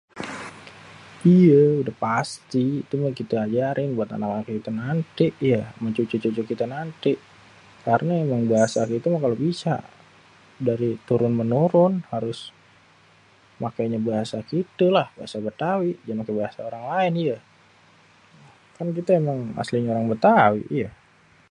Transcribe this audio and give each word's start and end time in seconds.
iye 1.35 1.61
udah 1.81 1.95
pasti 2.05 2.63
ituh 2.81 2.99
kite 3.17 3.35
ajarin 3.45 3.89
buat 3.97 4.09
anak 4.15 4.33
kite 4.57 4.71
nanti 4.81 5.25
iye 5.47 5.59
cucu-cucu 5.97 6.41
kite 6.49 6.65
nanti 6.73 7.11
karne 7.85 8.17
yang 8.31 8.43
dasar 8.53 8.87
itu 8.99 9.07
harus 9.23 9.39
bisa 9.47 9.75
jadi 10.67 10.89
turun 11.07 11.33
menurun 11.39 11.93
harus 12.13 12.39
makenye 13.63 13.99
bahasa 14.09 14.37
kitelah 14.49 15.07
harus 15.13 15.31
tau 15.33 15.37
masa 15.37 15.37
kaga 15.39 15.53
tau 16.71 16.71
lah 16.73 17.41
kan 18.77 18.87
kite 18.95 19.11
meh 19.13 19.19
emang 19.21 19.39
aslinye 19.61 19.89
orang 19.93 20.07
betawi 20.13 20.63